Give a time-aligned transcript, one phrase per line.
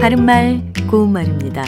[0.00, 1.62] 바른말 고운말입니다.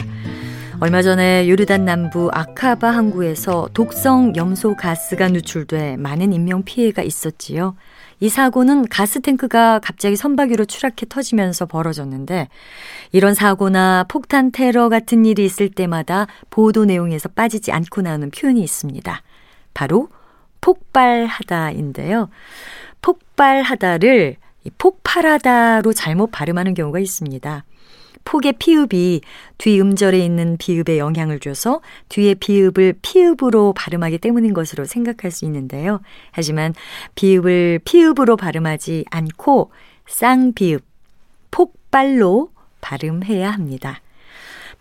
[0.79, 7.75] 얼마 전에 요르단 남부 아카바 항구에서 독성 염소 가스가 누출돼 많은 인명 피해가 있었지요.
[8.19, 12.49] 이 사고는 가스 탱크가 갑자기 선박 위로 추락해 터지면서 벌어졌는데
[13.11, 19.21] 이런 사고나 폭탄 테러 같은 일이 있을 때마다 보도 내용에서 빠지지 않고 나오는 표현이 있습니다.
[19.73, 20.09] 바로
[20.61, 22.29] 폭발하다인데요.
[23.01, 24.37] 폭발하다를
[24.77, 27.63] 폭발하다로 잘못 발음하는 경우가 있습니다.
[28.25, 29.21] 폭의 피읍이
[29.59, 36.01] 뒤음절에 있는 비읍에 영향을 줘서 뒤에 비읍을 피읍으로 발음하기 때문인 것으로 생각할 수 있는데요.
[36.31, 36.73] 하지만
[37.13, 39.71] 비읍을 피읍으로 발음하지 않고
[40.07, 40.83] 쌍비읍,
[41.51, 42.49] 폭발로
[42.81, 44.01] 발음해야 합니다.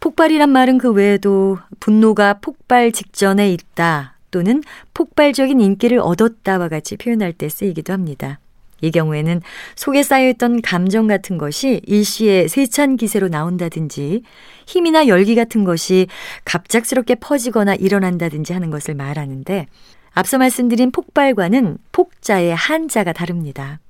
[0.00, 7.48] 폭발이란 말은 그 외에도 분노가 폭발 직전에 있다 또는 폭발적인 인기를 얻었다와 같이 표현할 때
[7.48, 8.40] 쓰이기도 합니다.
[8.84, 9.40] 이 경우에는
[9.76, 14.22] 속에 쌓여있던 감정 같은 것이 일시에 세찬 기세로 나온다든지
[14.66, 16.06] 힘이나 열기 같은 것이
[16.44, 19.66] 갑작스럽게 퍼지거나 일어난다든지 하는 것을 말하는데
[20.12, 23.80] 앞서 말씀드린 폭발과는 폭자의 한자가 다릅니다.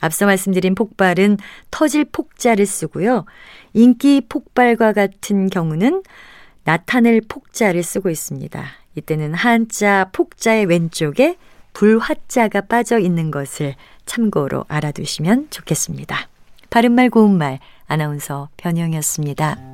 [0.00, 1.38] 앞서 말씀드린 폭발은
[1.70, 3.24] 터질 폭자를 쓰고요.
[3.72, 6.02] 인기 폭발과 같은 경우는
[6.64, 8.64] 나타낼 폭자를 쓰고 있습니다.
[8.96, 11.36] 이때는 한자 폭자의 왼쪽에
[11.72, 13.74] 불화자가 빠져 있는 것을
[14.06, 16.28] 참고로 알아두시면 좋겠습니다.
[16.70, 19.71] 바른말 고운말 아나운서 변형이었습니다.